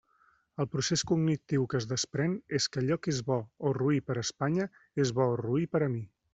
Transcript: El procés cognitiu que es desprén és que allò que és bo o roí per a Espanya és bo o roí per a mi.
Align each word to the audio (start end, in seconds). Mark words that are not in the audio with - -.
El 0.63 0.67
procés 0.75 1.03
cognitiu 1.11 1.67
que 1.73 1.81
es 1.81 1.87
desprén 1.91 2.33
és 2.61 2.67
que 2.77 2.83
allò 2.83 2.99
que 3.03 3.13
és 3.15 3.21
bo 3.29 3.39
o 3.71 3.77
roí 3.81 4.03
per 4.09 4.19
a 4.19 4.25
Espanya 4.27 4.69
és 5.07 5.17
bo 5.21 5.31
o 5.37 5.41
roí 5.47 5.73
per 5.77 5.87
a 5.91 5.93
mi. 5.99 6.07